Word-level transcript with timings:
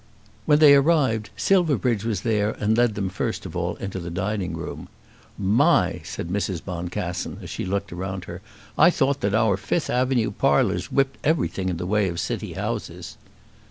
When 0.47 0.57
they 0.57 0.73
arrived 0.73 1.29
Silverbridge 1.37 2.03
was 2.03 2.21
there 2.21 2.53
and 2.53 2.75
led 2.75 2.95
them 2.95 3.07
first 3.07 3.45
of 3.45 3.55
all 3.55 3.75
into 3.75 3.99
the 3.99 4.09
dining 4.09 4.57
room. 4.57 4.89
"My!" 5.37 6.01
said 6.03 6.27
Mrs. 6.29 6.59
Boncassen, 6.65 7.37
as 7.43 7.51
she 7.51 7.65
looked 7.67 7.93
around 7.93 8.25
her. 8.25 8.41
"I 8.79 8.89
thought 8.89 9.21
that 9.21 9.35
our 9.35 9.57
Fifth 9.57 9.91
Avenue 9.91 10.31
parlours 10.31 10.91
whipped 10.91 11.19
everything 11.23 11.69
in 11.69 11.77
the 11.77 11.85
way 11.85 12.07
of 12.09 12.19
city 12.19 12.53
houses." 12.53 13.15